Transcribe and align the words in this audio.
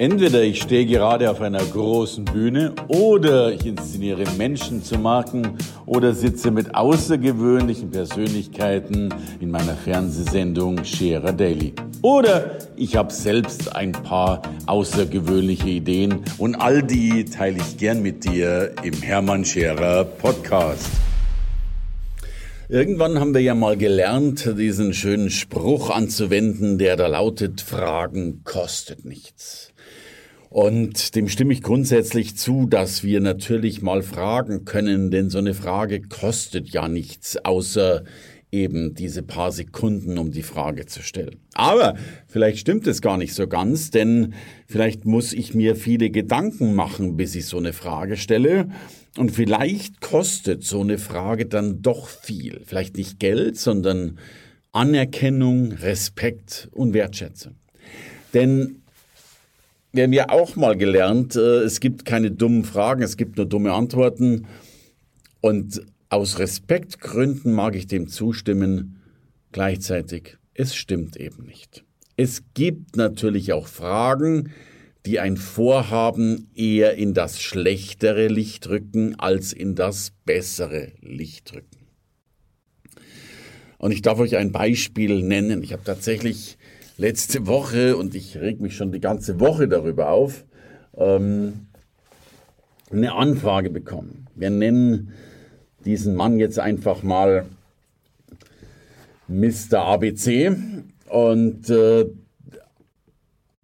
Entweder 0.00 0.42
ich 0.42 0.62
stehe 0.62 0.86
gerade 0.86 1.30
auf 1.30 1.42
einer 1.42 1.62
großen 1.62 2.24
Bühne 2.24 2.72
oder 2.88 3.52
ich 3.52 3.66
inszeniere 3.66 4.24
Menschen 4.38 4.82
zu 4.82 4.96
Marken 4.98 5.58
oder 5.84 6.14
sitze 6.14 6.50
mit 6.50 6.74
außergewöhnlichen 6.74 7.90
Persönlichkeiten 7.90 9.12
in 9.40 9.50
meiner 9.50 9.74
Fernsehsendung 9.74 10.86
Scherer 10.86 11.34
Daily. 11.34 11.74
Oder 12.00 12.56
ich 12.76 12.96
habe 12.96 13.12
selbst 13.12 13.76
ein 13.76 13.92
paar 13.92 14.40
außergewöhnliche 14.64 15.68
Ideen 15.68 16.20
und 16.38 16.54
all 16.54 16.82
die 16.82 17.26
teile 17.26 17.58
ich 17.58 17.76
gern 17.76 18.00
mit 18.00 18.24
dir 18.24 18.72
im 18.82 19.02
Hermann 19.02 19.44
Scherer 19.44 20.04
Podcast. 20.04 20.88
Irgendwann 22.70 23.20
haben 23.20 23.34
wir 23.34 23.42
ja 23.42 23.54
mal 23.54 23.76
gelernt, 23.76 24.48
diesen 24.56 24.94
schönen 24.94 25.28
Spruch 25.28 25.90
anzuwenden, 25.90 26.78
der 26.78 26.96
da 26.96 27.08
lautet, 27.08 27.60
Fragen 27.60 28.44
kostet 28.44 29.04
nichts. 29.04 29.69
Und 30.50 31.14
dem 31.14 31.28
stimme 31.28 31.52
ich 31.52 31.62
grundsätzlich 31.62 32.36
zu, 32.36 32.66
dass 32.66 33.04
wir 33.04 33.20
natürlich 33.20 33.82
mal 33.82 34.02
fragen 34.02 34.64
können, 34.64 35.12
denn 35.12 35.30
so 35.30 35.38
eine 35.38 35.54
Frage 35.54 36.02
kostet 36.02 36.70
ja 36.70 36.88
nichts, 36.88 37.36
außer 37.36 38.02
eben 38.50 38.94
diese 38.94 39.22
paar 39.22 39.52
Sekunden, 39.52 40.18
um 40.18 40.32
die 40.32 40.42
Frage 40.42 40.86
zu 40.86 41.02
stellen. 41.02 41.36
Aber 41.54 41.94
vielleicht 42.26 42.58
stimmt 42.58 42.88
es 42.88 43.00
gar 43.00 43.16
nicht 43.16 43.32
so 43.32 43.46
ganz, 43.46 43.92
denn 43.92 44.34
vielleicht 44.66 45.04
muss 45.04 45.32
ich 45.32 45.54
mir 45.54 45.76
viele 45.76 46.10
Gedanken 46.10 46.74
machen, 46.74 47.16
bis 47.16 47.36
ich 47.36 47.46
so 47.46 47.58
eine 47.58 47.72
Frage 47.72 48.16
stelle. 48.16 48.70
Und 49.16 49.30
vielleicht 49.30 50.00
kostet 50.00 50.64
so 50.64 50.80
eine 50.80 50.98
Frage 50.98 51.46
dann 51.46 51.80
doch 51.80 52.08
viel. 52.08 52.60
Vielleicht 52.64 52.96
nicht 52.96 53.20
Geld, 53.20 53.56
sondern 53.56 54.18
Anerkennung, 54.72 55.70
Respekt 55.70 56.68
und 56.72 56.92
Wertschätzung. 56.92 57.54
Denn 58.34 58.79
wir 59.92 60.04
haben 60.04 60.12
ja 60.12 60.28
auch 60.30 60.56
mal 60.56 60.76
gelernt, 60.76 61.36
äh, 61.36 61.62
es 61.62 61.80
gibt 61.80 62.04
keine 62.04 62.30
dummen 62.30 62.64
Fragen, 62.64 63.02
es 63.02 63.16
gibt 63.16 63.36
nur 63.36 63.46
dumme 63.46 63.72
Antworten. 63.72 64.46
Und 65.40 65.82
aus 66.08 66.38
Respektgründen 66.38 67.52
mag 67.52 67.74
ich 67.74 67.86
dem 67.86 68.08
zustimmen. 68.08 69.00
Gleichzeitig, 69.52 70.36
es 70.54 70.74
stimmt 70.74 71.16
eben 71.16 71.44
nicht. 71.44 71.84
Es 72.16 72.42
gibt 72.54 72.96
natürlich 72.96 73.52
auch 73.52 73.66
Fragen, 73.66 74.52
die 75.06 75.18
ein 75.18 75.36
Vorhaben 75.36 76.50
eher 76.54 76.94
in 76.94 77.14
das 77.14 77.40
schlechtere 77.40 78.28
Licht 78.28 78.68
rücken 78.68 79.18
als 79.18 79.52
in 79.52 79.74
das 79.74 80.12
bessere 80.26 80.92
Licht 81.00 81.54
rücken. 81.54 81.86
Und 83.78 83.92
ich 83.92 84.02
darf 84.02 84.18
euch 84.18 84.36
ein 84.36 84.52
Beispiel 84.52 85.22
nennen. 85.22 85.62
Ich 85.62 85.72
habe 85.72 85.82
tatsächlich 85.82 86.58
letzte 87.00 87.46
Woche, 87.46 87.96
und 87.96 88.14
ich 88.14 88.36
reg 88.38 88.60
mich 88.60 88.76
schon 88.76 88.92
die 88.92 89.00
ganze 89.00 89.40
Woche 89.40 89.68
darüber 89.68 90.10
auf, 90.10 90.44
ähm, 90.96 91.66
eine 92.92 93.14
Anfrage 93.14 93.70
bekommen. 93.70 94.26
Wir 94.34 94.50
nennen 94.50 95.12
diesen 95.86 96.14
Mann 96.14 96.38
jetzt 96.38 96.58
einfach 96.58 97.02
mal 97.02 97.46
Mr. 99.28 99.78
ABC 99.78 100.54
und 101.08 101.70
äh, 101.70 102.06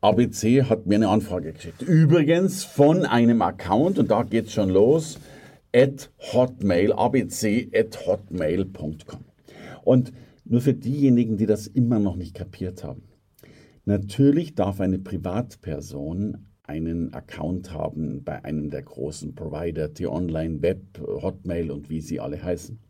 ABC 0.01 0.63
hat 0.63 0.87
mir 0.87 0.95
eine 0.95 1.09
Anfrage 1.09 1.53
geschickt. 1.53 1.83
Übrigens 1.83 2.65
von 2.65 3.05
einem 3.05 3.43
Account, 3.43 3.99
und 3.99 4.11
da 4.11 4.23
geht 4.23 4.47
es 4.47 4.53
schon 4.55 4.71
los, 4.71 5.19
at 5.75 6.11
hotmail, 6.33 6.93
abc 6.93 7.69
at 7.75 8.07
hotmail.com. 8.07 9.25
Und 9.85 10.13
nur 10.47 10.63
für 10.63 10.73
diejenigen, 10.75 11.37
die 11.37 11.47
das 11.47 11.67
immer 11.67 11.99
noch 11.99 12.17
nicht 12.17 12.35
kapiert 12.35 12.83
haben. 12.83 13.03
Natürlich 13.89 14.57
darf 14.57 14.81
eine 14.81 14.99
Privatperson 14.99 16.39
einen 16.65 17.15
Account 17.15 17.73
haben 17.73 18.25
bei 18.25 18.45
einem 18.45 18.69
der 18.69 18.83
großen 18.83 19.37
Provider, 19.37 19.87
die 19.89 20.09
Online, 20.09 20.61
Web, 20.61 20.99
Hotmail 20.99 21.71
und 21.71 21.89
wie 21.89 22.01
sie 22.01 22.19
alle 22.19 22.43
heißen. 22.43 22.81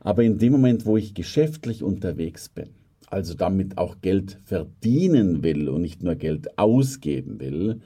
Aber 0.00 0.22
in 0.22 0.36
dem 0.36 0.52
Moment, 0.52 0.84
wo 0.84 0.98
ich 0.98 1.14
geschäftlich 1.14 1.82
unterwegs 1.82 2.50
bin, 2.50 2.68
also 3.06 3.32
damit 3.32 3.78
auch 3.78 4.02
Geld 4.02 4.38
verdienen 4.44 5.42
will 5.42 5.70
und 5.70 5.80
nicht 5.80 6.02
nur 6.02 6.16
Geld 6.16 6.58
ausgeben 6.58 7.40
will, 7.40 7.80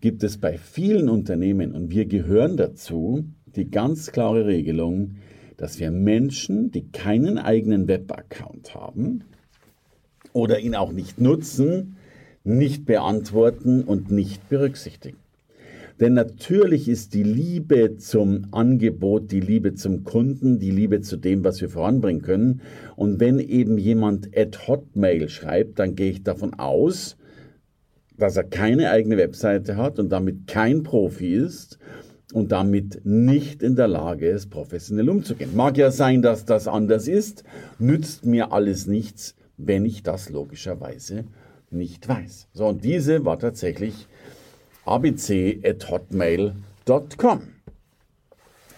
gibt 0.00 0.22
es 0.22 0.38
bei 0.38 0.58
vielen 0.58 1.08
Unternehmen, 1.08 1.72
und 1.72 1.90
wir 1.90 2.06
gehören 2.06 2.56
dazu, 2.56 3.24
die 3.56 3.72
ganz 3.72 4.12
klare 4.12 4.46
Regelung, 4.46 5.16
dass 5.56 5.80
wir 5.80 5.90
Menschen, 5.90 6.70
die 6.70 6.92
keinen 6.92 7.38
eigenen 7.38 7.88
Webaccount 7.88 8.72
haben, 8.76 9.24
oder 10.32 10.60
ihn 10.60 10.74
auch 10.74 10.92
nicht 10.92 11.20
nutzen, 11.20 11.96
nicht 12.44 12.86
beantworten 12.86 13.82
und 13.82 14.10
nicht 14.10 14.48
berücksichtigen. 14.48 15.18
Denn 16.00 16.14
natürlich 16.14 16.88
ist 16.88 17.14
die 17.14 17.22
Liebe 17.22 17.96
zum 17.96 18.46
Angebot, 18.50 19.30
die 19.30 19.40
Liebe 19.40 19.74
zum 19.74 20.04
Kunden, 20.04 20.58
die 20.58 20.70
Liebe 20.70 21.00
zu 21.00 21.16
dem, 21.16 21.44
was 21.44 21.60
wir 21.60 21.68
voranbringen 21.68 22.22
können. 22.22 22.60
Und 22.96 23.20
wenn 23.20 23.38
eben 23.38 23.78
jemand 23.78 24.36
at 24.36 24.66
Hotmail 24.66 25.28
schreibt, 25.28 25.78
dann 25.78 25.94
gehe 25.94 26.10
ich 26.10 26.24
davon 26.24 26.54
aus, 26.54 27.16
dass 28.18 28.36
er 28.36 28.44
keine 28.44 28.90
eigene 28.90 29.16
Webseite 29.16 29.76
hat 29.76 29.98
und 29.98 30.10
damit 30.10 30.46
kein 30.46 30.82
Profi 30.82 31.34
ist 31.34 31.78
und 32.32 32.50
damit 32.50 33.02
nicht 33.04 33.62
in 33.62 33.76
der 33.76 33.88
Lage 33.88 34.28
ist, 34.28 34.50
professionell 34.50 35.08
umzugehen. 35.08 35.50
Mag 35.54 35.76
ja 35.76 35.90
sein, 35.90 36.22
dass 36.22 36.44
das 36.44 36.66
anders 36.66 37.06
ist, 37.06 37.44
nützt 37.78 38.24
mir 38.24 38.52
alles 38.52 38.86
nichts, 38.86 39.36
wenn 39.66 39.84
ich 39.84 40.02
das 40.02 40.30
logischerweise 40.30 41.24
nicht 41.70 42.08
weiß. 42.08 42.48
So, 42.52 42.66
und 42.66 42.84
diese 42.84 43.24
war 43.24 43.38
tatsächlich 43.38 44.08
abc.hotmail.com. 44.84 47.42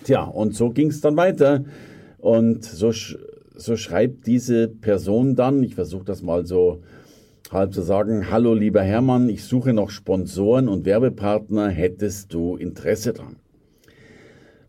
Tja, 0.05 0.25
und 0.25 0.55
so 0.55 0.71
ging 0.71 0.89
es 0.89 1.01
dann 1.01 1.17
weiter. 1.17 1.65
Und 2.19 2.65
so, 2.65 2.93
so 3.57 3.77
schreibt 3.77 4.27
diese 4.27 4.69
Person 4.69 5.35
dann, 5.35 5.63
ich 5.63 5.75
versuche 5.75 6.05
das 6.05 6.23
mal 6.23 6.47
so 6.47 6.83
halb 7.51 7.73
zu 7.73 7.83
sagen, 7.83 8.31
hallo 8.31 8.55
lieber 8.55 8.83
Hermann, 8.83 9.29
ich 9.29 9.45
suche 9.45 9.73
noch 9.73 9.91
Sponsoren 9.91 10.69
und 10.69 10.85
Werbepartner, 10.85 11.69
hättest 11.69 12.35
du 12.35 12.57
Interesse 12.57 13.13
dran? 13.13 13.37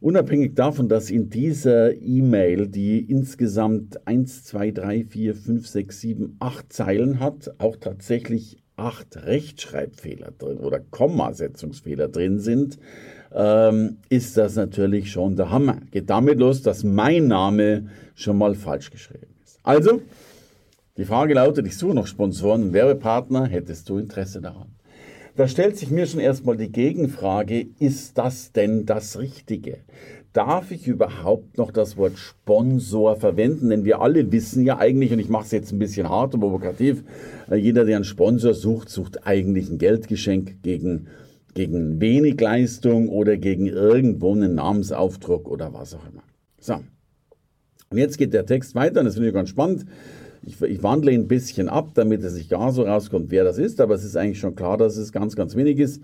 Unabhängig 0.06 0.54
davon, 0.54 0.88
dass 0.88 1.10
in 1.10 1.32
dieser 1.32 2.00
E-Mail, 2.00 2.68
die 2.68 3.00
insgesamt 3.00 4.06
1, 4.06 4.44
2, 4.44 4.70
3, 4.70 5.04
4, 5.04 5.34
5, 5.34 5.68
6, 5.68 6.00
7, 6.02 6.36
8 6.40 6.72
Zeilen 6.72 7.20
hat, 7.20 7.56
auch 7.58 7.76
tatsächlich 7.76 8.62
acht 8.76 9.26
Rechtschreibfehler 9.26 10.30
drin 10.38 10.60
oder 10.60 10.80
Kommasetzungsfehler 10.80 12.08
drin 12.08 12.38
sind, 12.38 12.78
ähm, 13.34 13.98
ist 14.10 14.38
das 14.38 14.56
natürlich 14.56 15.10
schon 15.10 15.38
der 15.38 15.50
Hammer. 15.50 15.80
Geht 15.90 16.12
damit 16.12 16.38
los, 16.38 16.62
dass 16.62 16.84
mein 16.84 17.28
Name 17.28 17.90
schon 18.14 18.38
mal 18.38 18.54
falsch 18.54 18.92
geschrieben 18.92 19.34
ist. 19.44 19.58
Also, 19.64 20.04
die 20.98 21.06
Frage 21.06 21.34
lautet, 21.34 21.66
ich 21.66 21.80
suche 21.80 21.96
noch 21.96 22.06
Sponsoren 22.06 22.62
und 22.62 22.74
Werbepartner, 22.74 23.48
hättest 23.48 23.90
du 23.90 23.98
Interesse 23.98 24.40
daran? 24.40 24.68
Da 25.36 25.50
stellt 25.50 25.78
sich 25.78 25.92
mir 25.92 26.06
schon 26.06 26.22
erstmal 26.22 26.56
die 26.56 26.72
Gegenfrage, 26.72 27.68
ist 27.80 28.18
das 28.18 28.54
denn 28.54 28.86
das 28.86 29.20
Richtige? 29.20 29.80
Darf 30.32 30.72
ich 30.72 30.88
überhaupt 30.88 31.58
noch 31.58 31.72
das 31.72 31.98
Wort 31.98 32.18
Sponsor 32.18 33.18
verwenden? 33.18 33.70
Denn 33.70 33.84
wir 33.84 34.00
alle 34.00 34.32
wissen 34.32 34.64
ja 34.64 34.78
eigentlich, 34.78 35.12
und 35.12 35.20
ich 35.20 35.28
mache 35.28 35.46
es 35.46 35.52
jetzt 35.52 35.74
ein 35.74 35.80
bisschen 35.80 36.10
hart 36.10 36.34
und 36.34 36.40
provokativ, 36.40 37.04
äh, 37.50 37.56
jeder, 37.56 37.84
der 37.84 37.98
einen 37.98 38.06
Sponsor 38.06 38.54
sucht, 38.54 38.90
sucht 38.90 39.28
eigentlich 39.28 39.70
ein 39.70 39.78
Geldgeschenk 39.78 40.62
gegen, 40.62 41.08
gegen 41.54 42.00
wenig 42.00 42.40
Leistung 42.40 43.10
oder 43.10 43.36
gegen 43.36 43.68
irgendwo 43.68 44.34
einen 44.34 44.56
Namensaufdruck 44.56 45.50
oder 45.50 45.74
was 45.74 45.96
auch 45.96 46.08
immer. 46.12 46.24
So. 46.60 46.76
Und 47.90 47.98
jetzt 47.98 48.18
geht 48.18 48.34
der 48.34 48.46
Text 48.46 48.74
weiter, 48.74 49.02
und 49.02 49.06
das 49.06 49.16
finde 49.16 49.30
ich 49.30 49.34
ganz 49.34 49.50
spannend. 49.50 49.86
Ich, 50.46 50.62
ich 50.62 50.84
wandle 50.84 51.12
ein 51.12 51.28
bisschen 51.28 51.70
ab, 51.70 51.90
damit 51.96 52.24
es 52.24 52.36
nicht 52.36 52.50
gar 52.50 52.72
so 52.72 52.84
rauskommt, 52.84 53.32
wer 53.32 53.44
das 53.44 53.58
ist, 53.58 53.82
aber 53.82 53.96
es 53.96 54.04
ist 54.04 54.16
eigentlich 54.16 54.40
schon 54.40 54.56
klar, 54.56 54.78
dass 54.78 54.98
es 54.98 55.12
ganz, 55.12 55.36
ganz 55.36 55.56
wenig 55.56 55.80
ist. 55.80 56.02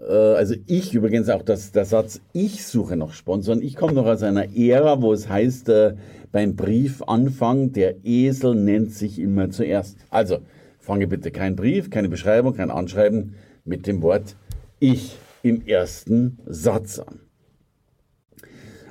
Äh, 0.00 0.12
also 0.12 0.54
ich 0.66 0.94
übrigens 0.94 1.28
auch 1.28 1.42
das, 1.42 1.72
der 1.72 1.84
Satz, 1.84 2.20
ich 2.32 2.64
suche 2.64 2.96
noch 2.96 3.12
Sponsoren. 3.12 3.62
Ich 3.62 3.76
komme 3.76 3.94
noch 3.94 4.06
aus 4.06 4.22
einer 4.22 4.56
Ära, 4.56 5.02
wo 5.02 5.12
es 5.12 5.28
heißt, 5.28 5.68
äh, 5.70 5.94
beim 6.30 6.56
Briefanfang, 6.56 7.72
der 7.72 8.04
Esel 8.04 8.54
nennt 8.54 8.92
sich 8.92 9.18
immer 9.18 9.50
zuerst. 9.50 9.96
Also 10.10 10.38
fange 10.78 11.06
bitte 11.06 11.30
keinen 11.30 11.56
Brief, 11.56 11.90
keine 11.90 12.08
Beschreibung, 12.08 12.54
kein 12.54 12.70
Anschreiben 12.70 13.34
mit 13.64 13.86
dem 13.86 14.02
Wort 14.02 14.36
ich 14.80 15.16
im 15.42 15.66
ersten 15.66 16.38
Satz 16.46 16.98
an. 16.98 17.20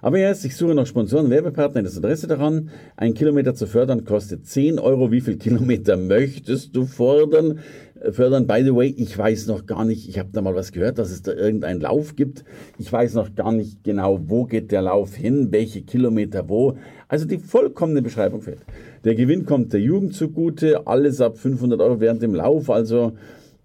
Aber 0.01 0.19
jetzt, 0.19 0.45
ich 0.45 0.55
suche 0.55 0.75
noch 0.75 0.85
Sponsoren, 0.85 1.29
Werbepartner, 1.29 1.83
das 1.83 1.95
Interesse 1.95 2.27
daran. 2.27 2.69
Ein 2.95 3.13
Kilometer 3.13 3.55
zu 3.55 3.65
fördern 3.65 4.05
kostet 4.05 4.45
10 4.45 4.79
Euro. 4.79 5.11
Wie 5.11 5.21
viel 5.21 5.37
Kilometer 5.37 5.97
möchtest 5.97 6.75
du 6.75 6.85
fordern? 6.85 7.59
Äh, 8.01 8.11
fördern, 8.11 8.47
by 8.47 8.63
the 8.63 8.75
way, 8.75 8.93
ich 8.95 9.17
weiß 9.17 9.47
noch 9.47 9.65
gar 9.65 9.85
nicht, 9.85 10.07
ich 10.07 10.19
habe 10.19 10.29
da 10.31 10.41
mal 10.41 10.55
was 10.55 10.71
gehört, 10.71 10.99
dass 10.99 11.11
es 11.11 11.21
da 11.21 11.33
irgendeinen 11.33 11.81
Lauf 11.81 12.15
gibt. 12.15 12.43
Ich 12.77 12.91
weiß 12.91 13.15
noch 13.15 13.33
gar 13.35 13.51
nicht 13.51 13.83
genau, 13.83 14.19
wo 14.27 14.45
geht 14.45 14.71
der 14.71 14.83
Lauf 14.83 15.15
hin, 15.15 15.51
welche 15.51 15.81
Kilometer 15.81 16.47
wo. 16.49 16.77
Also 17.07 17.25
die 17.25 17.39
vollkommene 17.39 18.01
Beschreibung 18.01 18.41
fehlt. 18.41 18.59
Der 19.03 19.15
Gewinn 19.15 19.45
kommt 19.45 19.73
der 19.73 19.81
Jugend 19.81 20.13
zugute, 20.13 20.85
alles 20.85 21.21
ab 21.21 21.37
500 21.37 21.79
Euro 21.79 21.99
während 21.99 22.21
dem 22.21 22.35
Lauf, 22.35 22.69
also 22.69 23.13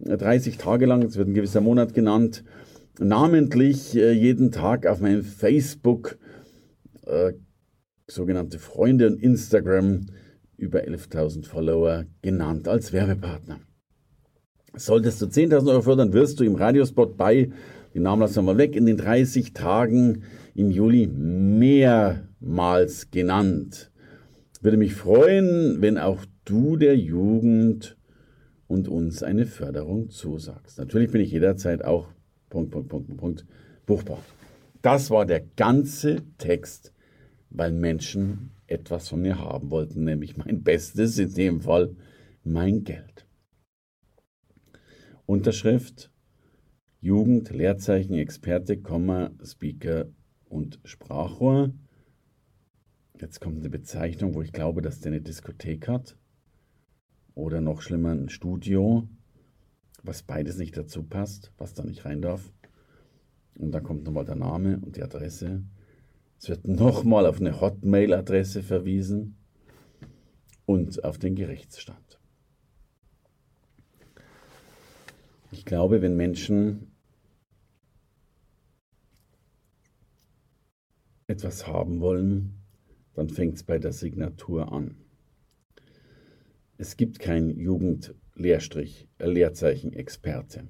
30 0.00 0.56
Tage 0.56 0.86
lang, 0.86 1.02
es 1.02 1.16
wird 1.16 1.28
ein 1.28 1.34
gewisser 1.34 1.60
Monat 1.60 1.94
genannt, 1.94 2.44
namentlich 2.98 3.96
äh, 3.96 4.12
jeden 4.12 4.50
Tag 4.50 4.86
auf 4.86 5.00
meinem 5.00 5.22
Facebook 5.22 6.18
äh, 7.06 7.32
sogenannte 8.06 8.58
Freunde 8.58 9.06
und 9.06 9.20
Instagram 9.20 10.06
über 10.56 10.80
11.000 10.80 11.46
Follower 11.46 12.04
genannt 12.20 12.68
als 12.68 12.92
Werbepartner. 12.92 13.60
Solltest 14.74 15.20
du 15.20 15.26
10.000 15.26 15.68
Euro 15.70 15.82
fördern, 15.82 16.12
wirst 16.12 16.40
du 16.40 16.44
im 16.44 16.54
Radiospot 16.54 17.16
bei, 17.16 17.50
den 17.94 18.02
Namen 18.02 18.22
lassen 18.22 18.36
wir 18.36 18.42
mal 18.42 18.58
weg, 18.58 18.74
in 18.74 18.86
den 18.86 18.96
30 18.96 19.52
Tagen 19.52 20.22
im 20.54 20.70
Juli 20.70 21.06
mehrmals 21.06 22.30
genannt. 23.10 23.90
Würde 24.62 24.76
mich 24.76 24.94
freuen, 24.94 25.82
wenn 25.82 25.98
auch 25.98 26.24
du 26.44 26.76
der 26.76 26.96
Jugend 26.96 27.98
und 28.66 28.88
uns 28.88 29.22
eine 29.22 29.44
Förderung 29.44 30.08
zusagst. 30.08 30.78
Natürlich 30.78 31.10
bin 31.10 31.20
ich 31.20 31.32
jederzeit 31.32 31.84
auch 31.84 32.08
Punkt, 32.52 32.70
Punkt, 32.70 32.90
Punkt, 32.90 33.16
Punkt, 33.16 33.46
buchbar. 33.86 34.22
Das 34.82 35.10
war 35.10 35.24
der 35.24 35.40
ganze 35.40 36.22
Text, 36.36 36.92
weil 37.48 37.72
Menschen 37.72 38.50
etwas 38.66 39.08
von 39.08 39.22
mir 39.22 39.38
haben 39.38 39.70
wollten, 39.70 40.04
nämlich 40.04 40.36
mein 40.36 40.62
Bestes, 40.62 41.18
in 41.18 41.32
dem 41.32 41.62
Fall 41.62 41.96
mein 42.44 42.84
Geld. 42.84 43.26
Unterschrift 45.24 46.10
Jugend, 47.00 47.48
Leerzeichen, 47.50 48.14
Experte, 48.14 48.76
Komma, 48.76 49.30
Speaker 49.42 50.08
und 50.44 50.78
Sprachrohr. 50.84 51.72
Jetzt 53.18 53.40
kommt 53.40 53.60
eine 53.60 53.70
Bezeichnung, 53.70 54.34
wo 54.34 54.42
ich 54.42 54.52
glaube, 54.52 54.82
dass 54.82 55.00
der 55.00 55.12
eine 55.12 55.22
Diskothek 55.22 55.88
hat. 55.88 56.18
Oder 57.34 57.62
noch 57.62 57.80
schlimmer, 57.80 58.10
ein 58.10 58.28
Studio, 58.28 59.08
was 60.02 60.22
beides 60.22 60.58
nicht 60.58 60.76
dazu 60.76 61.02
passt, 61.02 61.52
was 61.58 61.74
da 61.74 61.82
nicht 61.84 62.04
rein 62.04 62.22
darf. 62.22 62.52
Und 63.56 63.72
dann 63.72 63.82
kommt 63.82 64.04
nochmal 64.04 64.24
der 64.24 64.36
Name 64.36 64.78
und 64.80 64.96
die 64.96 65.02
Adresse. 65.02 65.62
Es 66.38 66.48
wird 66.48 66.66
nochmal 66.66 67.26
auf 67.26 67.40
eine 67.40 67.60
Hotmail-Adresse 67.60 68.62
verwiesen 68.62 69.36
und 70.66 71.04
auf 71.04 71.18
den 71.18 71.36
Gerichtsstand. 71.36 72.20
Ich 75.52 75.64
glaube, 75.64 76.02
wenn 76.02 76.16
Menschen 76.16 76.92
etwas 81.26 81.66
haben 81.66 82.00
wollen, 82.00 82.62
dann 83.14 83.28
fängt 83.28 83.56
es 83.56 83.62
bei 83.62 83.78
der 83.78 83.92
Signatur 83.92 84.72
an. 84.72 84.96
Es 86.78 86.96
gibt 86.96 87.18
kein 87.18 87.50
Jugendlehrstrich, 87.50 88.21
äh, 88.36 89.26
Leerzeichen 89.26 89.92
Experte. 89.92 90.68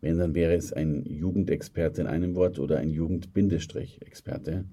Wenn, 0.00 0.18
dann 0.18 0.34
wäre 0.34 0.54
es 0.54 0.72
ein 0.72 1.04
Jugendexperte 1.04 2.00
in 2.02 2.06
einem 2.06 2.36
Wort 2.36 2.58
oder 2.58 2.78
ein 2.78 2.90
Jugendbindestrich-Experte. 2.90 4.64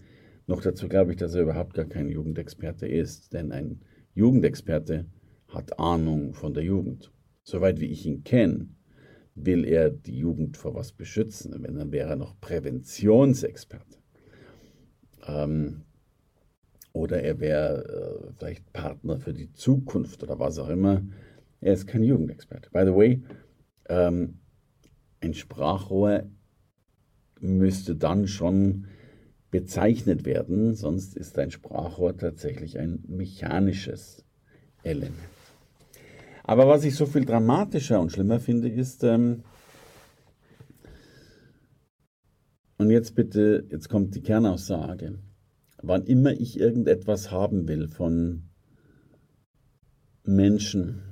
Noch 0.47 0.61
dazu 0.61 0.87
glaube 0.87 1.11
ich, 1.11 1.17
dass 1.17 1.33
er 1.33 1.41
überhaupt 1.41 1.73
gar 1.73 1.85
kein 1.85 2.09
Jugendexperte 2.09 2.87
ist, 2.87 3.33
denn 3.33 3.51
ein 3.51 3.81
Jugendexperte 4.13 5.05
hat 5.47 5.79
Ahnung 5.79 6.33
von 6.33 6.53
der 6.53 6.63
Jugend. 6.63 7.11
Soweit 7.43 7.79
wie 7.79 7.87
ich 7.87 8.05
ihn 8.05 8.23
kenne, 8.23 8.69
will 9.33 9.65
er 9.65 9.89
die 9.89 10.17
Jugend 10.17 10.57
vor 10.57 10.75
was 10.75 10.91
beschützen. 10.91 11.55
Wenn, 11.59 11.75
dann 11.75 11.91
wäre 11.91 12.11
er 12.11 12.15
noch 12.15 12.39
Präventionsexperte. 12.39 13.97
Ähm, 15.27 15.81
oder 16.93 17.21
er 17.21 17.39
wäre 17.39 18.29
äh, 18.29 18.33
vielleicht 18.37 18.71
Partner 18.71 19.19
für 19.19 19.33
die 19.33 19.51
Zukunft 19.51 20.23
oder 20.23 20.39
was 20.39 20.59
auch 20.59 20.69
immer. 20.69 21.03
Er 21.61 21.73
ist 21.73 21.87
kein 21.87 22.03
Jugendexperte. 22.03 22.69
By 22.71 22.83
the 22.85 22.95
way, 22.95 23.23
ähm, 23.89 24.39
ein 25.21 25.33
Sprachrohr 25.33 26.23
müsste 27.39 27.95
dann 27.95 28.27
schon 28.27 28.87
bezeichnet 29.51 30.25
werden, 30.25 30.75
sonst 30.75 31.15
ist 31.15 31.39
ein 31.39 31.51
Sprachrohr 31.51 32.17
tatsächlich 32.17 32.77
ein 32.79 33.03
mechanisches 33.07 34.25
Element. 34.83 35.17
Aber 36.43 36.67
was 36.67 36.83
ich 36.83 36.95
so 36.95 37.05
viel 37.05 37.25
dramatischer 37.25 37.99
und 37.99 38.11
schlimmer 38.11 38.39
finde, 38.39 38.69
ist, 38.69 39.03
ähm, 39.03 39.43
und 42.77 42.91
jetzt 42.91 43.15
bitte, 43.15 43.65
jetzt 43.71 43.89
kommt 43.89 44.15
die 44.15 44.21
Kernaussage 44.21 45.17
wann 45.87 46.05
immer 46.05 46.31
ich 46.31 46.59
irgendetwas 46.59 47.31
haben 47.31 47.67
will 47.67 47.87
von 47.87 48.49
Menschen, 50.23 51.03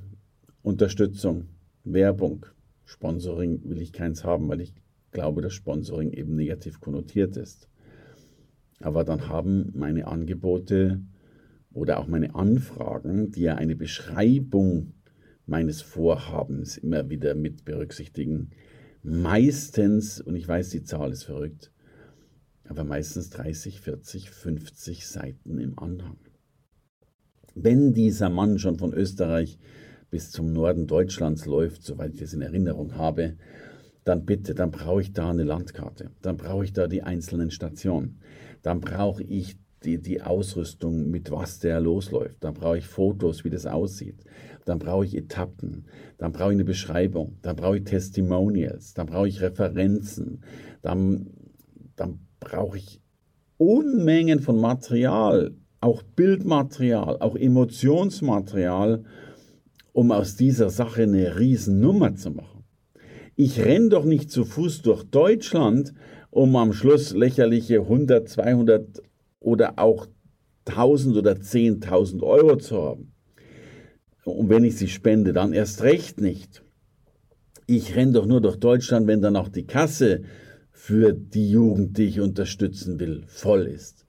Unterstützung, 0.64 1.48
Werbung, 1.84 2.46
Sponsoring 2.86 3.68
will 3.68 3.82
ich 3.82 3.92
keins 3.92 4.24
haben, 4.24 4.48
weil 4.48 4.62
ich 4.62 4.74
glaube, 5.10 5.42
dass 5.42 5.52
Sponsoring 5.52 6.10
eben 6.12 6.34
negativ 6.36 6.80
konnotiert 6.80 7.36
ist. 7.36 7.68
Aber 8.80 9.04
dann 9.04 9.28
haben 9.28 9.72
meine 9.74 10.06
Angebote 10.06 11.02
oder 11.70 11.98
auch 11.98 12.06
meine 12.06 12.34
Anfragen, 12.34 13.30
die 13.30 13.42
ja 13.42 13.56
eine 13.56 13.76
Beschreibung 13.76 14.94
meines 15.44 15.82
Vorhabens 15.82 16.78
immer 16.78 17.10
wieder 17.10 17.34
mit 17.34 17.66
berücksichtigen, 17.66 18.52
meistens, 19.02 20.18
und 20.18 20.34
ich 20.34 20.48
weiß, 20.48 20.70
die 20.70 20.82
Zahl 20.82 21.12
ist 21.12 21.24
verrückt, 21.24 21.72
aber 22.66 22.84
meistens 22.84 23.28
30, 23.28 23.82
40, 23.82 24.30
50 24.30 25.06
Seiten 25.06 25.58
im 25.58 25.78
Anhang. 25.78 26.16
Wenn 27.54 27.92
dieser 27.92 28.30
Mann 28.30 28.58
schon 28.58 28.78
von 28.78 28.94
Österreich 28.94 29.58
bis 30.14 30.30
zum 30.30 30.52
Norden 30.52 30.86
Deutschlands 30.86 31.44
läuft, 31.44 31.82
soweit 31.82 32.14
ich 32.14 32.22
es 32.22 32.34
in 32.34 32.40
Erinnerung 32.40 32.94
habe, 32.94 33.34
dann 34.04 34.24
bitte, 34.24 34.54
dann 34.54 34.70
brauche 34.70 35.00
ich 35.00 35.12
da 35.12 35.30
eine 35.30 35.42
Landkarte, 35.42 36.12
dann 36.22 36.36
brauche 36.36 36.62
ich 36.62 36.72
da 36.72 36.86
die 36.86 37.02
einzelnen 37.02 37.50
Stationen, 37.50 38.20
dann 38.62 38.78
brauche 38.78 39.24
ich 39.24 39.58
die, 39.82 40.00
die 40.00 40.22
Ausrüstung, 40.22 41.10
mit 41.10 41.32
was 41.32 41.58
der 41.58 41.80
losläuft, 41.80 42.44
dann 42.44 42.54
brauche 42.54 42.78
ich 42.78 42.86
Fotos, 42.86 43.42
wie 43.42 43.50
das 43.50 43.66
aussieht, 43.66 44.22
dann 44.66 44.78
brauche 44.78 45.04
ich 45.04 45.16
Etappen, 45.16 45.86
dann 46.16 46.30
brauche 46.30 46.50
ich 46.50 46.58
eine 46.58 46.64
Beschreibung, 46.64 47.38
dann 47.42 47.56
brauche 47.56 47.78
ich 47.78 47.82
Testimonials, 47.82 48.94
dann 48.94 49.06
brauche 49.06 49.26
ich 49.26 49.40
Referenzen, 49.40 50.44
dann, 50.80 51.26
dann 51.96 52.20
brauche 52.38 52.78
ich 52.78 53.00
Unmengen 53.56 54.38
von 54.38 54.60
Material, 54.60 55.56
auch 55.80 56.04
Bildmaterial, 56.04 57.16
auch 57.18 57.34
Emotionsmaterial, 57.34 59.02
um 59.94 60.10
aus 60.10 60.34
dieser 60.34 60.70
Sache 60.70 61.04
eine 61.04 61.38
Riesennummer 61.38 62.16
zu 62.16 62.32
machen. 62.32 62.64
Ich 63.36 63.60
renne 63.60 63.90
doch 63.90 64.04
nicht 64.04 64.30
zu 64.30 64.44
Fuß 64.44 64.82
durch 64.82 65.04
Deutschland, 65.04 65.94
um 66.30 66.56
am 66.56 66.72
Schluss 66.72 67.14
lächerliche 67.14 67.80
100, 67.80 68.28
200 68.28 69.02
oder 69.38 69.78
auch 69.78 70.08
1000 70.66 71.16
oder 71.16 71.32
10.000 71.32 72.22
Euro 72.22 72.56
zu 72.56 72.82
haben. 72.82 73.12
Und 74.24 74.48
wenn 74.48 74.64
ich 74.64 74.76
sie 74.76 74.88
spende, 74.88 75.32
dann 75.32 75.52
erst 75.52 75.82
recht 75.82 76.20
nicht. 76.20 76.64
Ich 77.66 77.94
renne 77.94 78.12
doch 78.12 78.26
nur 78.26 78.40
durch 78.40 78.56
Deutschland, 78.56 79.06
wenn 79.06 79.22
dann 79.22 79.36
auch 79.36 79.48
die 79.48 79.66
Kasse 79.66 80.22
für 80.72 81.12
die 81.12 81.50
Jugend, 81.50 81.98
die 81.98 82.06
ich 82.06 82.20
unterstützen 82.20 82.98
will, 82.98 83.22
voll 83.28 83.66
ist. 83.66 84.06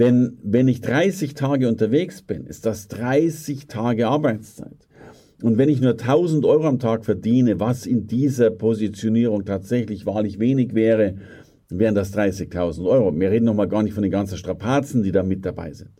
Denn 0.00 0.38
wenn 0.42 0.66
ich 0.66 0.80
30 0.80 1.34
Tage 1.34 1.68
unterwegs 1.68 2.22
bin, 2.22 2.46
ist 2.46 2.66
das 2.66 2.88
30 2.88 3.68
Tage 3.68 4.08
Arbeitszeit. 4.08 4.88
Und 5.42 5.58
wenn 5.58 5.68
ich 5.68 5.80
nur 5.80 5.92
1000 5.92 6.44
Euro 6.44 6.66
am 6.66 6.78
Tag 6.78 7.04
verdiene, 7.04 7.58
was 7.58 7.84
in 7.84 8.06
dieser 8.06 8.50
Positionierung 8.50 9.44
tatsächlich 9.44 10.06
wahrlich 10.06 10.38
wenig 10.38 10.74
wäre, 10.74 11.16
wären 11.68 11.94
das 11.94 12.16
30.000 12.16 12.86
Euro. 12.86 13.18
Wir 13.18 13.30
reden 13.30 13.46
noch 13.46 13.54
mal 13.54 13.68
gar 13.68 13.82
nicht 13.82 13.94
von 13.94 14.02
den 14.02 14.12
ganzen 14.12 14.38
Strapazen, 14.38 15.02
die 15.02 15.12
da 15.12 15.22
mit 15.22 15.44
dabei 15.44 15.72
sind. 15.72 15.90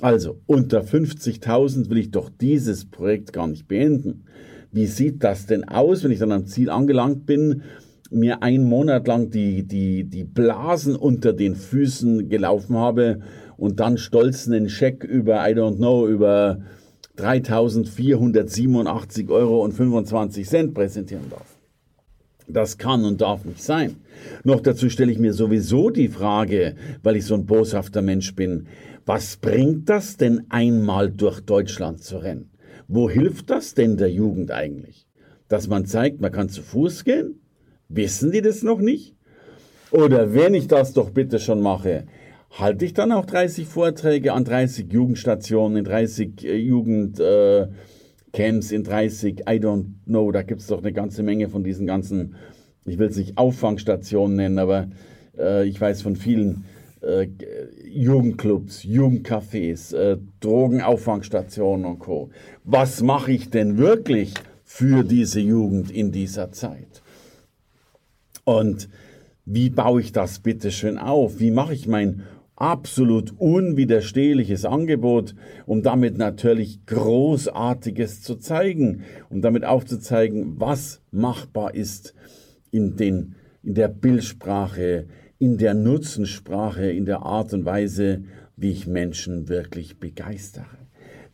Also, 0.00 0.40
unter 0.46 0.82
50.000 0.82 1.88
will 1.90 1.98
ich 1.98 2.10
doch 2.10 2.28
dieses 2.28 2.86
Projekt 2.90 3.32
gar 3.32 3.46
nicht 3.46 3.68
beenden. 3.68 4.24
Wie 4.72 4.86
sieht 4.86 5.22
das 5.22 5.46
denn 5.46 5.64
aus, 5.64 6.02
wenn 6.02 6.10
ich 6.10 6.18
dann 6.18 6.32
am 6.32 6.46
Ziel 6.46 6.70
angelangt 6.70 7.26
bin 7.26 7.62
mir 8.12 8.42
einen 8.42 8.64
Monat 8.64 9.06
lang 9.08 9.30
die, 9.30 9.66
die, 9.66 10.04
die 10.04 10.24
Blasen 10.24 10.96
unter 10.96 11.32
den 11.32 11.56
Füßen 11.56 12.28
gelaufen 12.28 12.76
habe 12.76 13.20
und 13.56 13.80
dann 13.80 13.96
stolz 13.96 14.46
einen 14.46 14.68
Scheck 14.68 15.02
über, 15.02 15.48
I 15.48 15.54
don't 15.54 15.76
know, 15.76 16.06
über 16.06 16.58
3.487 17.18 19.28
Euro 19.30 19.62
und 19.62 19.72
25 19.72 20.48
Cent 20.48 20.74
präsentieren 20.74 21.30
darf. 21.30 21.58
Das 22.48 22.78
kann 22.78 23.04
und 23.04 23.20
darf 23.20 23.44
nicht 23.44 23.62
sein. 23.62 23.96
Noch 24.44 24.60
dazu 24.60 24.90
stelle 24.90 25.12
ich 25.12 25.18
mir 25.18 25.32
sowieso 25.32 25.90
die 25.90 26.08
Frage, 26.08 26.74
weil 27.02 27.16
ich 27.16 27.24
so 27.24 27.34
ein 27.34 27.46
boshafter 27.46 28.02
Mensch 28.02 28.34
bin, 28.34 28.66
was 29.04 29.36
bringt 29.36 29.88
das 29.88 30.16
denn 30.16 30.44
einmal 30.48 31.10
durch 31.10 31.40
Deutschland 31.40 32.02
zu 32.02 32.18
rennen? 32.18 32.50
Wo 32.88 33.10
hilft 33.10 33.50
das 33.50 33.74
denn 33.74 33.96
der 33.96 34.10
Jugend 34.10 34.50
eigentlich? 34.50 35.06
Dass 35.48 35.68
man 35.68 35.86
zeigt, 35.86 36.20
man 36.20 36.32
kann 36.32 36.48
zu 36.48 36.62
Fuß 36.62 37.04
gehen, 37.04 37.42
Wissen 37.94 38.32
die 38.32 38.40
das 38.40 38.62
noch 38.62 38.80
nicht? 38.80 39.14
Oder 39.90 40.32
wenn 40.32 40.54
ich 40.54 40.66
das 40.66 40.94
doch 40.94 41.10
bitte 41.10 41.38
schon 41.38 41.60
mache, 41.60 42.04
halte 42.58 42.84
ich 42.84 42.94
dann 42.94 43.12
auch 43.12 43.26
30 43.26 43.66
Vorträge 43.66 44.32
an 44.32 44.44
30 44.44 44.92
Jugendstationen, 44.92 45.78
in 45.78 45.84
30 45.84 46.44
äh, 46.44 46.56
Jugendclubs 46.56 47.70
Camps 48.32 48.72
in 48.72 48.82
30, 48.82 49.40
I 49.40 49.58
don't 49.60 49.86
know, 50.06 50.32
da 50.32 50.42
gibt 50.42 50.62
es 50.62 50.66
doch 50.66 50.78
eine 50.78 50.92
ganze 50.92 51.22
Menge 51.22 51.48
von 51.48 51.62
diesen 51.62 51.86
ganzen, 51.86 52.34
ich 52.84 52.98
will 52.98 53.08
es 53.08 53.16
nicht 53.16 53.36
Auffangstationen 53.36 54.36
nennen, 54.36 54.58
aber 54.58 54.88
äh, 55.38 55.68
ich 55.68 55.80
weiß 55.80 56.02
von 56.02 56.16
vielen 56.16 56.64
äh, 57.02 57.28
Jugendclubs, 57.84 58.84
Jugendcafés, 58.84 59.94
äh, 59.94 60.16
Drogenauffangsstationen 60.40 61.84
und 61.84 61.98
Co. 61.98 62.30
Was 62.64 63.02
mache 63.02 63.32
ich 63.32 63.50
denn 63.50 63.76
wirklich 63.76 64.32
für 64.64 65.04
diese 65.04 65.40
Jugend 65.40 65.90
in 65.90 66.10
dieser 66.10 66.52
Zeit? 66.52 67.02
Und 68.44 68.88
wie 69.44 69.68
baue 69.68 70.00
ich 70.00 70.12
das 70.12 70.38
bitte 70.38 70.70
schön 70.70 70.96
auf? 70.98 71.38
Wie 71.38 71.50
mache 71.50 71.74
ich 71.74 71.86
mein 71.86 72.22
absolut 72.62 73.34
unwiderstehliches 73.38 74.64
Angebot, 74.64 75.34
um 75.66 75.82
damit 75.82 76.16
natürlich 76.16 76.86
Großartiges 76.86 78.22
zu 78.22 78.36
zeigen, 78.36 79.02
um 79.30 79.42
damit 79.42 79.64
aufzuzeigen, 79.64 80.60
was 80.60 81.02
machbar 81.10 81.74
ist 81.74 82.14
in, 82.70 82.96
den, 82.96 83.34
in 83.64 83.74
der 83.74 83.88
Bildsprache, 83.88 85.06
in 85.40 85.58
der 85.58 85.74
Nutzensprache, 85.74 86.88
in 86.88 87.04
der 87.04 87.22
Art 87.22 87.52
und 87.52 87.64
Weise, 87.64 88.22
wie 88.56 88.70
ich 88.70 88.86
Menschen 88.86 89.48
wirklich 89.48 89.98
begeistere. 89.98 90.66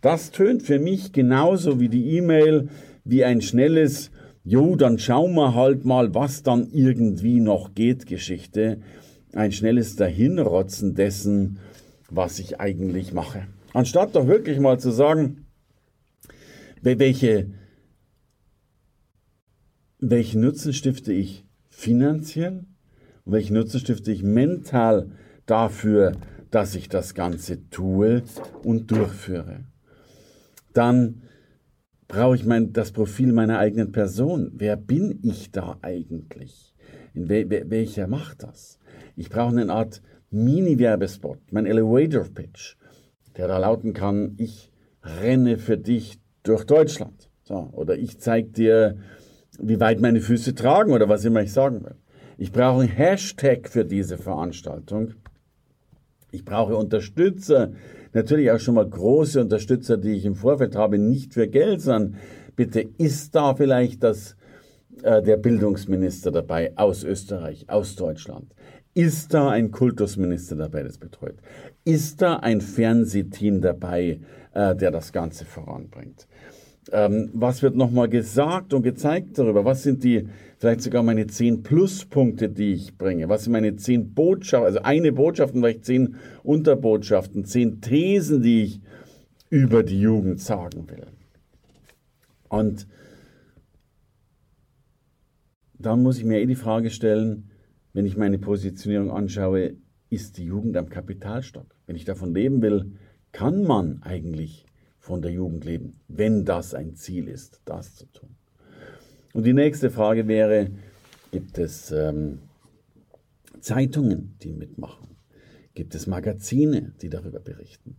Das 0.01 0.31
tönt 0.31 0.63
für 0.63 0.79
mich 0.79 1.13
genauso 1.13 1.79
wie 1.79 1.91
die 1.91 2.17
E-Mail, 2.17 2.69
wie 3.05 3.25
ein 3.25 3.43
schnelles, 3.43 4.11
jo, 4.45 4.77
dann 4.77 4.99
schauen 4.99 5.35
wir 5.35 5.55
halt 5.55 5.85
mal, 5.85 6.15
was 6.15 6.43
dann 6.43 6.69
irgendwie 6.73 7.41
noch 7.41 7.75
geht, 7.75 8.07
Geschichte. 8.07 8.81
Ein 9.35 9.53
schnelles 9.53 9.97
Dahinrotzen 9.97 10.95
dessen, 10.95 11.59
was 12.11 12.39
ich 12.39 12.61
eigentlich 12.61 13.13
mache. 13.13 13.47
Anstatt 13.75 14.17
doch 14.17 14.27
wirklich 14.27 14.59
mal 14.59 14.81
zu 14.81 14.91
sagen, 14.91 15.47
welche, 16.83 17.51
welchen 19.99 20.41
Nutzen 20.41 20.73
stifte 20.73 21.13
ich 21.13 21.45
finanziell, 21.69 22.65
und 23.25 23.33
welchen 23.33 23.55
Nutzen 23.55 23.81
stifte 23.81 24.11
ich 24.11 24.23
mental 24.23 25.11
dafür, 25.45 26.13
dass 26.51 26.75
ich 26.75 26.89
das 26.89 27.15
Ganze 27.15 27.69
tue 27.69 28.23
und 28.63 28.91
durchführe. 28.91 29.65
Dann 30.73 31.23
brauche 32.07 32.37
ich 32.37 32.45
mein, 32.47 32.73
das 32.73 32.93
Profil 32.93 33.33
meiner 33.33 33.59
eigenen 33.59 33.93
Person. 33.93 34.53
Wer 34.55 34.77
bin 34.77 35.19
ich 35.23 35.51
da 35.51 35.79
eigentlich? 35.83 36.75
In 37.13 37.29
wel, 37.29 37.49
welcher 37.69 38.07
macht 38.07 38.43
das? 38.43 38.79
Ich 39.19 39.31
brauche 39.31 39.51
eine 39.51 39.73
Art 39.73 40.01
Mini-Werbespot, 40.31 41.39
mein 41.51 41.67
Elevator-Pitch, 41.67 42.77
der 43.37 43.49
da 43.49 43.59
lauten 43.59 43.93
kann, 43.93 44.37
ich 44.39 44.71
renne 45.03 45.59
für 45.59 45.77
dich 45.77 46.21
durch 46.45 46.65
Deutschland. 46.65 47.29
So, 47.43 47.69
oder 47.73 47.97
ich 47.97 48.21
zeige 48.21 48.51
dir, 48.51 48.99
wie 49.59 49.81
weit 49.81 50.01
meine 50.01 50.21
Füße 50.21 50.55
tragen 50.55 50.93
oder 50.93 51.09
was 51.09 51.25
immer 51.25 51.43
ich 51.43 51.53
sagen 51.53 51.85
will. 51.85 51.97
Ich 52.37 52.53
brauche 52.53 52.83
einen 52.83 52.91
Hashtag 52.91 53.69
für 53.69 53.85
diese 53.85 54.19
Veranstaltung. 54.19 55.15
Ich 56.31 56.45
brauche 56.45 56.77
Unterstützer, 56.77 57.73
natürlich 58.13 58.53
auch 58.53 58.61
schon 58.61 58.77
mal 58.77 58.89
große 58.89 59.41
Unterstützer, 59.41 59.97
die 59.97 60.13
ich 60.13 60.27
im 60.27 60.37
Vorfeld 60.37 60.77
habe, 60.77 60.97
nicht 60.97 61.35
für 61.35 61.49
Geld, 61.49 61.81
sondern 61.81 62.21
bitte 62.55 62.83
ist 62.99 63.35
da 63.35 63.57
vielleicht 63.57 64.05
das, 64.05 64.37
äh, 65.03 65.23
der 65.23 65.39
Bildungsminister 65.39 66.31
dabei 66.31 66.73
aus 66.77 67.03
Österreich, 67.03 67.69
aus 67.69 67.97
Deutschland? 67.97 68.55
Ist 68.99 69.33
da 69.33 69.51
ein 69.51 69.71
Kultusminister 69.71 70.57
dabei, 70.57 70.83
das 70.83 70.99
betreut? 70.99 71.37
Ist 71.85 72.21
da 72.21 72.39
ein 72.39 72.61
Fernsehteam 72.61 73.61
dabei, 73.61 74.19
äh, 74.53 74.75
der 74.75 74.91
das 74.91 75.13
Ganze 75.13 75.45
voranbringt? 75.45 76.27
Ähm, 76.91 77.31
was 77.33 77.63
wird 77.63 77.77
nochmal 77.77 78.09
gesagt 78.09 78.75
und 78.75 78.83
gezeigt 78.83 79.39
darüber? 79.39 79.65
Was 79.65 79.85
sind 79.85 80.03
die, 80.03 80.27
vielleicht 80.57 80.81
sogar 80.81 81.05
meine 81.05 81.29
zehn 81.29 81.63
Pluspunkte, 81.63 82.49
die 82.49 82.73
ich 82.73 82.99
bringe? 82.99 83.29
Was 83.29 83.45
sind 83.45 83.53
meine 83.53 83.77
zehn 83.77 84.15
Botschaften, 84.15 84.67
also 84.67 84.81
eine 84.83 85.13
Botschaft 85.13 85.55
und 85.55 85.61
vielleicht 85.61 85.85
zehn 85.85 86.17
Unterbotschaften, 86.43 87.45
zehn 87.45 87.81
Thesen, 87.81 88.43
die 88.43 88.65
ich 88.65 88.81
über 89.49 89.85
die 89.85 90.01
Jugend 90.01 90.41
sagen 90.41 90.91
will? 90.91 91.07
Und 92.49 92.89
dann 95.79 96.03
muss 96.03 96.19
ich 96.19 96.25
mir 96.25 96.41
eh 96.41 96.47
die 96.47 96.57
Frage 96.57 96.91
stellen, 96.91 97.49
wenn 97.93 98.07
ich 98.07 98.17
meine 98.17 98.39
Positionierung 98.39 99.11
anschaue, 99.11 99.77
ist 100.11 100.39
die 100.39 100.45
Jugend 100.45 100.77
am 100.77 100.89
Kapitalstock? 100.89 101.75
Wenn 101.87 101.97
ich 101.97 102.05
davon 102.05 102.35
leben 102.35 102.63
will, 102.63 102.93
kann 103.33 103.63
man 103.63 104.03
eigentlich 104.03 104.67
von 104.99 105.23
der 105.23 105.33
Jugend 105.33 105.65
leben, 105.65 106.01
wenn 106.09 106.45
das 106.45 106.75
ein 106.75 106.95
Ziel 106.95 107.29
ist, 107.29 107.61
das 107.65 107.95
zu 107.95 108.07
tun. 108.07 108.37
Und 109.33 109.45
die 109.45 109.53
nächste 109.53 109.91
Frage 109.91 110.27
wäre, 110.29 110.71
gibt 111.31 111.59
es 111.59 111.91
ähm, 111.91 112.41
Zeitungen, 113.61 114.37
die 114.43 114.53
mitmachen? 114.53 115.17
Gibt 115.75 115.95
es 115.95 116.07
Magazine, 116.07 116.95
die 117.03 117.09
darüber 117.09 117.41
berichten? 117.41 117.97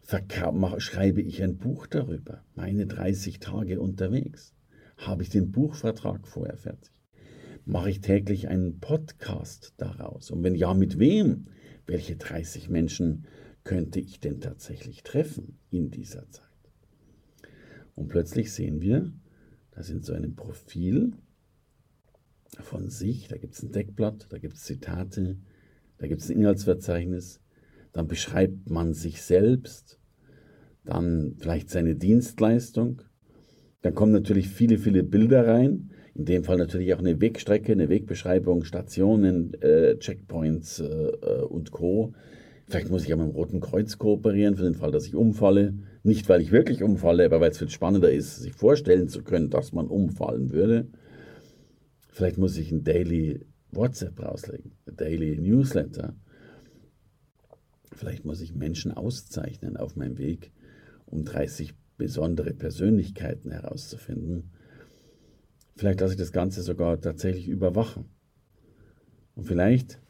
Verka 0.00 0.52
schreibe 0.80 1.22
ich 1.22 1.42
ein 1.42 1.56
Buch 1.56 1.86
darüber? 1.86 2.42
Meine 2.54 2.86
30 2.86 3.38
Tage 3.38 3.80
unterwegs? 3.80 4.52
Habe 4.98 5.22
ich 5.22 5.30
den 5.30 5.50
Buchvertrag 5.50 6.26
vorher 6.26 6.56
fertig? 6.56 6.93
Mache 7.66 7.88
ich 7.88 8.02
täglich 8.02 8.48
einen 8.48 8.78
Podcast 8.78 9.72
daraus? 9.78 10.30
Und 10.30 10.42
wenn 10.42 10.54
ja, 10.54 10.74
mit 10.74 10.98
wem? 10.98 11.46
Welche 11.86 12.16
30 12.16 12.68
Menschen 12.68 13.26
könnte 13.62 14.00
ich 14.00 14.20
denn 14.20 14.40
tatsächlich 14.40 15.02
treffen 15.02 15.58
in 15.70 15.90
dieser 15.90 16.28
Zeit? 16.30 16.44
Und 17.94 18.08
plötzlich 18.08 18.52
sehen 18.52 18.82
wir, 18.82 19.12
dass 19.70 19.88
in 19.88 20.02
so 20.02 20.12
einem 20.12 20.34
Profil 20.34 21.12
von 22.60 22.90
sich, 22.90 23.28
da 23.28 23.38
gibt 23.38 23.54
es 23.54 23.62
ein 23.62 23.72
Deckblatt, 23.72 24.26
da 24.28 24.38
gibt 24.38 24.56
es 24.56 24.64
Zitate, 24.64 25.38
da 25.96 26.06
gibt 26.06 26.20
es 26.20 26.28
ein 26.28 26.36
Inhaltsverzeichnis, 26.36 27.40
dann 27.92 28.08
beschreibt 28.08 28.68
man 28.68 28.92
sich 28.92 29.22
selbst, 29.22 29.98
dann 30.84 31.36
vielleicht 31.38 31.70
seine 31.70 31.96
Dienstleistung, 31.96 33.00
dann 33.80 33.94
kommen 33.94 34.12
natürlich 34.12 34.48
viele, 34.50 34.76
viele 34.76 35.02
Bilder 35.02 35.46
rein, 35.46 35.93
in 36.14 36.26
dem 36.26 36.44
Fall 36.44 36.58
natürlich 36.58 36.94
auch 36.94 37.00
eine 37.00 37.20
Wegstrecke, 37.20 37.72
eine 37.72 37.88
Wegbeschreibung, 37.88 38.64
Stationen, 38.64 39.54
äh, 39.60 39.96
Checkpoints 39.98 40.80
äh, 40.80 40.84
äh 40.84 41.42
und 41.42 41.72
Co. 41.72 42.12
Vielleicht 42.66 42.90
muss 42.90 43.02
ich 43.02 43.08
ja 43.08 43.16
mit 43.16 43.26
dem 43.26 43.32
Roten 43.32 43.60
Kreuz 43.60 43.98
kooperieren 43.98 44.56
für 44.56 44.62
den 44.62 44.74
Fall, 44.74 44.90
dass 44.90 45.06
ich 45.06 45.14
umfalle. 45.14 45.74
Nicht, 46.02 46.28
weil 46.28 46.40
ich 46.40 46.52
wirklich 46.52 46.82
umfalle, 46.82 47.24
aber 47.24 47.40
weil 47.40 47.50
es 47.50 47.58
viel 47.58 47.68
spannender 47.68 48.10
ist, 48.10 48.36
sich 48.36 48.54
vorstellen 48.54 49.08
zu 49.08 49.22
können, 49.22 49.50
dass 49.50 49.72
man 49.72 49.88
umfallen 49.88 50.50
würde. 50.50 50.88
Vielleicht 52.08 52.38
muss 52.38 52.56
ich 52.56 52.70
ein 52.70 52.84
Daily 52.84 53.40
WhatsApp 53.70 54.22
rauslegen, 54.22 54.72
ein 54.86 54.96
Daily 54.96 55.36
Newsletter. 55.36 56.14
Vielleicht 57.92 58.24
muss 58.24 58.40
ich 58.40 58.54
Menschen 58.54 58.92
auszeichnen 58.92 59.76
auf 59.76 59.96
meinem 59.96 60.18
Weg, 60.18 60.52
um 61.06 61.24
30 61.24 61.74
besondere 61.96 62.54
Persönlichkeiten 62.54 63.50
herauszufinden. 63.50 64.50
Vielleicht 65.76 66.00
lasse 66.00 66.14
ich 66.14 66.18
das 66.18 66.32
Ganze 66.32 66.62
sogar 66.62 67.00
tatsächlich 67.00 67.48
überwachen. 67.48 68.06
Und 69.34 69.44
vielleicht 69.44 70.00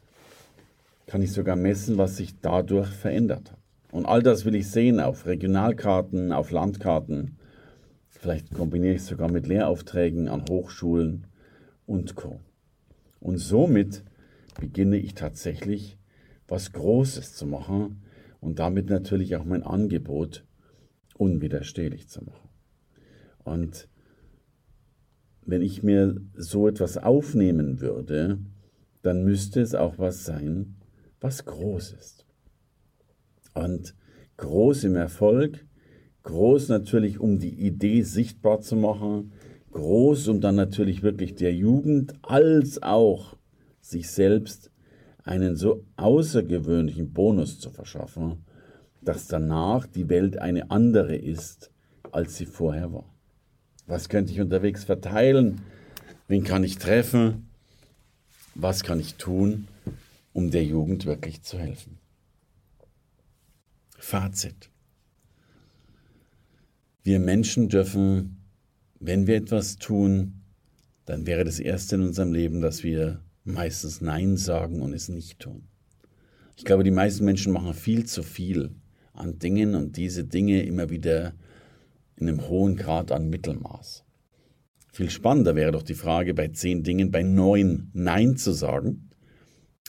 kann 1.07 1.21
ich 1.21 1.31
sogar 1.31 1.55
messen, 1.55 1.97
was 1.97 2.17
sich 2.17 2.39
dadurch 2.39 2.89
verändert 2.89 3.51
hat. 3.51 3.59
Und 3.91 4.05
all 4.05 4.21
das 4.21 4.45
will 4.45 4.55
ich 4.55 4.69
sehen 4.69 4.99
auf 4.99 5.25
Regionalkarten, 5.25 6.31
auf 6.31 6.51
Landkarten. 6.51 7.37
Vielleicht 8.09 8.53
kombiniere 8.53 8.95
ich 8.95 9.01
es 9.01 9.07
sogar 9.07 9.31
mit 9.31 9.47
Lehraufträgen 9.47 10.27
an 10.27 10.43
Hochschulen 10.49 11.27
und 11.85 12.15
Co. 12.15 12.39
Und 13.19 13.37
somit 13.37 14.03
beginne 14.59 14.97
ich 14.97 15.13
tatsächlich 15.13 15.97
was 16.47 16.73
Großes 16.73 17.33
zu 17.35 17.45
machen 17.45 18.03
und 18.39 18.59
damit 18.59 18.89
natürlich 18.89 19.35
auch 19.35 19.45
mein 19.45 19.63
Angebot 19.63 20.45
unwiderstehlich 21.17 22.09
zu 22.09 22.23
machen. 22.23 22.49
Und 23.43 23.87
wenn 25.45 25.61
ich 25.61 25.83
mir 25.83 26.21
so 26.35 26.67
etwas 26.67 26.97
aufnehmen 26.97 27.79
würde, 27.79 28.39
dann 29.01 29.23
müsste 29.23 29.61
es 29.61 29.75
auch 29.75 29.97
was 29.97 30.25
sein, 30.25 30.75
was 31.21 31.45
groß 31.45 31.93
ist. 31.93 32.25
Und 33.53 33.95
groß 34.37 34.83
im 34.85 34.95
Erfolg, 34.95 35.65
groß 36.23 36.69
natürlich, 36.69 37.19
um 37.19 37.39
die 37.39 37.53
Idee 37.53 38.01
sichtbar 38.01 38.61
zu 38.61 38.75
machen, 38.75 39.31
groß, 39.71 40.27
um 40.29 40.41
dann 40.41 40.55
natürlich 40.55 41.03
wirklich 41.03 41.35
der 41.35 41.53
Jugend 41.53 42.13
als 42.23 42.81
auch 42.81 43.37
sich 43.81 44.09
selbst 44.09 44.71
einen 45.23 45.55
so 45.55 45.85
außergewöhnlichen 45.95 47.13
Bonus 47.13 47.59
zu 47.59 47.69
verschaffen, 47.69 48.45
dass 49.01 49.27
danach 49.27 49.85
die 49.85 50.09
Welt 50.09 50.39
eine 50.39 50.71
andere 50.71 51.15
ist, 51.15 51.71
als 52.11 52.37
sie 52.37 52.45
vorher 52.45 52.91
war. 52.91 53.14
Was 53.87 54.09
könnte 54.09 54.31
ich 54.31 54.41
unterwegs 54.41 54.83
verteilen? 54.83 55.61
Wen 56.27 56.43
kann 56.43 56.63
ich 56.63 56.77
treffen? 56.77 57.47
Was 58.55 58.83
kann 58.83 58.99
ich 58.99 59.15
tun? 59.15 59.67
um 60.35 60.51
der 60.51 60.65
Jugend 60.65 61.05
wirklich 61.05 61.43
zu 61.43 61.57
helfen. 61.57 61.97
Fazit. 63.97 64.69
Wir 67.03 67.19
Menschen 67.19 67.69
dürfen, 67.69 68.41
wenn 68.99 69.27
wir 69.27 69.37
etwas 69.37 69.77
tun, 69.77 70.41
dann 71.05 71.25
wäre 71.25 71.45
das 71.45 71.59
Erste 71.59 71.95
in 71.95 72.01
unserem 72.01 72.33
Leben, 72.33 72.59
dass 72.59 72.83
wir 72.83 73.21
meistens 73.45 74.01
Nein 74.01 74.35
sagen 74.35 74.81
und 74.81 74.91
es 74.91 75.07
nicht 75.07 75.39
tun. 75.39 75.69
Ich 76.57 76.65
glaube, 76.65 76.83
die 76.83 76.91
meisten 76.91 77.23
Menschen 77.23 77.53
machen 77.53 77.73
viel 77.73 78.05
zu 78.05 78.21
viel 78.21 78.75
an 79.13 79.39
Dingen 79.39 79.73
und 79.73 79.95
diese 79.95 80.25
Dinge 80.25 80.63
immer 80.63 80.89
wieder 80.89 81.33
in 82.17 82.27
einem 82.27 82.47
hohen 82.47 82.75
Grad 82.75 83.11
an 83.11 83.29
Mittelmaß. 83.29 84.03
Viel 84.91 85.09
spannender 85.09 85.55
wäre 85.55 85.71
doch 85.71 85.83
die 85.83 85.93
Frage, 85.93 86.33
bei 86.33 86.47
zehn 86.47 86.83
Dingen 86.83 87.11
bei 87.11 87.21
neun 87.21 87.89
Nein 87.93 88.37
zu 88.37 88.53
sagen, 88.53 89.09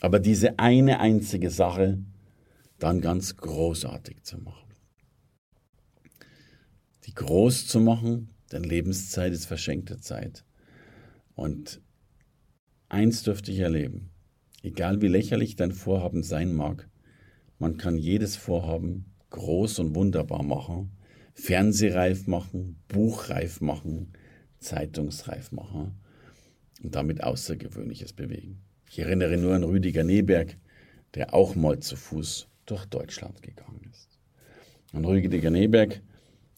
aber 0.00 0.18
diese 0.18 0.59
eine 0.59 1.00
einzige 1.00 1.50
Sache 1.50 2.02
dann 2.78 3.00
ganz 3.00 3.37
großartig 3.37 4.25
zu 4.25 4.38
machen. 4.38 4.75
Die 7.04 7.14
groß 7.14 7.68
zu 7.68 7.80
machen, 7.80 8.30
denn 8.50 8.64
Lebenszeit 8.64 9.33
ist 9.33 9.47
verschenkte 9.47 10.00
Zeit. 10.00 10.45
Und 11.35 11.80
eins 12.88 13.23
dürfte 13.23 13.52
ich 13.52 13.61
erleben, 13.61 14.11
egal 14.62 15.02
wie 15.02 15.09
lächerlich 15.09 15.54
dein 15.54 15.73
Vorhaben 15.73 16.23
sein 16.23 16.52
mag, 16.52 16.88
man 17.59 17.76
kann 17.76 17.97
jedes 17.97 18.37
Vorhaben 18.37 19.14
groß 19.30 19.78
und 19.78 19.95
wunderbar 19.95 20.42
machen, 20.42 20.96
fernsehreif 21.37 22.26
machen, 22.26 22.76
buchreif 22.88 23.61
machen, 23.61 24.12
zeitungsreif 24.59 25.52
machen 25.52 25.93
und 26.83 26.95
damit 26.95 27.23
Außergewöhnliches 27.23 28.14
bewegen. 28.14 28.62
Ich 28.90 28.99
erinnere 28.99 29.37
nur 29.37 29.55
an 29.55 29.62
Rüdiger 29.62 30.02
Neberg, 30.02 30.57
der 31.14 31.35
auch 31.35 31.55
mal 31.55 31.78
zu 31.78 31.95
Fuß 31.95 32.49
durch 32.64 32.87
Deutschland 32.87 33.43
gegangen 33.43 33.83
ist. 33.90 34.19
Und 34.93 35.05
Rüdiger 35.05 35.50
Neberg 35.50 36.00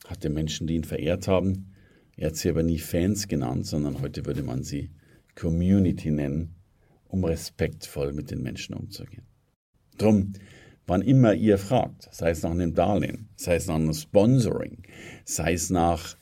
hatte 0.06 0.30
Menschen, 0.30 0.66
die 0.66 0.76
ihn 0.76 0.85
verehrt 0.85 1.26
haben. 1.26 1.75
Er 2.16 2.28
hat 2.28 2.37
sie 2.37 2.49
aber 2.49 2.62
nie 2.62 2.78
Fans 2.78 3.26
genannt, 3.26 3.66
sondern 3.66 4.00
heute 4.00 4.26
würde 4.26 4.42
man 4.42 4.62
sie 4.62 4.90
Community 5.35 6.11
nennen, 6.11 6.54
um 7.08 7.25
respektvoll 7.25 8.12
mit 8.12 8.30
den 8.30 8.42
Menschen 8.42 8.75
umzugehen. 8.75 9.26
Drum, 9.97 10.32
wann 10.88 11.02
immer 11.02 11.35
ihr 11.35 11.59
fragt, 11.59 12.09
sei 12.12 12.30
es 12.30 12.42
nach 12.42 12.50
einem 12.50 12.75
Darlehen, 12.75 13.28
sei 13.37 13.57
es 13.57 13.66
nach 13.66 13.76
einem 13.76 13.92
Sponsoring, 13.92 14.83
sei 15.25 15.52
es 15.52 15.71
nach 15.71 16.16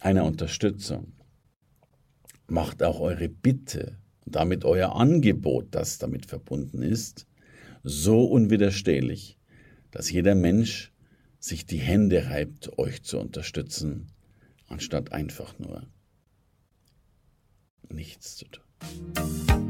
einer 0.00 0.24
Unterstützung. 0.24 1.12
Macht 2.48 2.82
auch 2.82 2.98
eure 3.00 3.28
Bitte 3.28 3.98
und 4.24 4.34
damit 4.34 4.64
euer 4.64 4.96
Angebot, 4.96 5.68
das 5.72 5.98
damit 5.98 6.26
verbunden 6.26 6.82
ist, 6.82 7.26
so 7.82 8.24
unwiderstehlich, 8.24 9.38
dass 9.90 10.10
jeder 10.10 10.34
Mensch 10.34 10.92
sich 11.38 11.66
die 11.66 11.78
Hände 11.78 12.26
reibt, 12.26 12.78
euch 12.78 13.02
zu 13.02 13.18
unterstützen, 13.18 14.12
anstatt 14.66 15.12
einfach 15.12 15.58
nur 15.58 15.86
nichts 17.90 18.36
zu 18.36 18.46
tun. 18.46 19.69